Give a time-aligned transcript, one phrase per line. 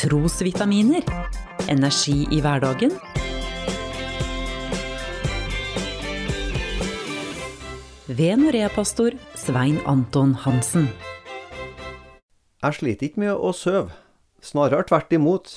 [0.00, 1.04] Trosvitaminer.
[1.68, 2.94] Energi i hverdagen.
[8.08, 10.86] Ved Norea-pastor Svein Anton Hansen.
[12.64, 13.92] Jeg sliter ikke med å sove,
[14.40, 15.52] snarere tvert imot.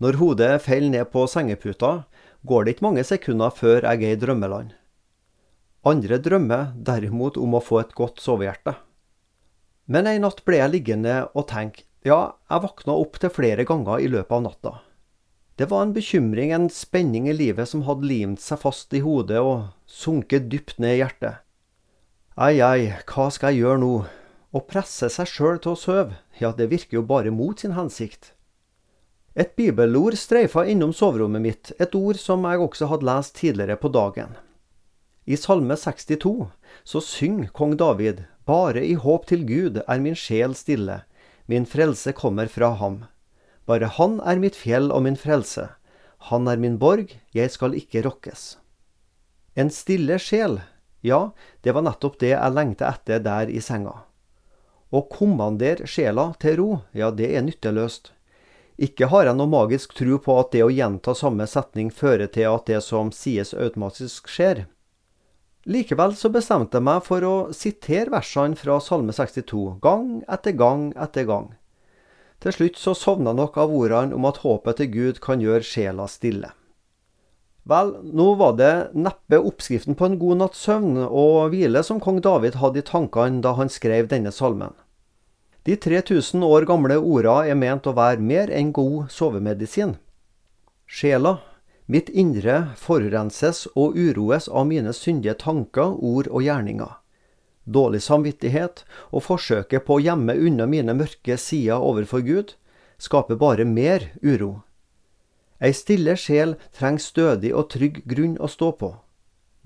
[0.00, 2.06] Når hodet faller ned på sengeputa,
[2.48, 4.72] går det ikke mange sekunder før jeg er i drømmeland.
[5.84, 8.78] Andre drømmer derimot om å få et godt sovehjerte.
[9.92, 12.20] Men en natt ble jeg liggende og tenke, ja,
[12.50, 14.74] jeg våkna opp til flere ganger i løpet av natta.
[15.58, 19.40] Det var en bekymring, en spenning i livet som hadde limt seg fast i hodet
[19.42, 21.42] og sunket dypt ned i hjertet.
[22.38, 23.94] Ei, ei, hva skal jeg gjøre nå?
[24.54, 28.32] Å presse seg sjøl til å sove, ja, det virker jo bare mot sin hensikt.
[29.34, 33.90] Et bibelord streifa innom soverommet mitt, et ord som jeg også hadde lest tidligere på
[33.90, 34.38] dagen.
[35.26, 36.48] I Salme 62
[36.86, 41.02] så synger kong David, bare i håp til Gud er min sjel stille,
[41.48, 43.04] min frelse kommer fra ham.
[43.64, 45.70] Bare Han er mitt fjell og min frelse.
[46.28, 48.58] Han er min borg, jeg skal ikke rokkes.
[49.56, 50.60] En stille sjel,
[51.00, 51.30] ja,
[51.64, 53.94] det var nettopp det jeg lengta etter der i senga.
[54.92, 58.12] Å kommandere sjela til ro, ja, det er nytteløst.
[58.76, 62.52] Ikke har jeg noe magisk tro på at det å gjenta samme setning fører til
[62.52, 64.66] at det som sies automatisk skjer.
[65.68, 70.86] Likevel så bestemte jeg meg for å sitere versene fra Salme 62 gang etter gang
[70.96, 71.50] etter gang.
[72.40, 76.06] Til slutt så sovna nok av ordene om at håpet til Gud kan gjøre sjela
[76.08, 76.54] stille.
[77.68, 82.22] Vel, nå var det neppe oppskriften på en god natts søvn og hvile som kong
[82.24, 84.72] David hadde i tankene da han skrev denne salmen.
[85.68, 89.98] De 3000 år gamle orda er ment å være mer enn god sovemedisin.
[90.88, 91.42] Sjela,
[91.88, 96.96] mitt indre, forurenses og uroes av mine syndige tanker, ord og gjerninger
[97.68, 102.54] dårlig samvittighet og forsøket på å gjemme unna mine mørke sider overfor Gud,
[102.98, 104.62] skaper bare mer uro.
[105.60, 108.92] Ei stille sjel trenger stødig og trygg grunn å stå på.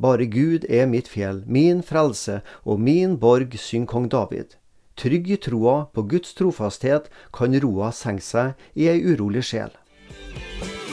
[0.00, 4.56] Bare Gud er mitt fjell, min frelse og min borg, synger kong David.
[4.96, 9.70] Trygg i troa på Guds trofasthet kan roa senke seg i ei urolig sjel.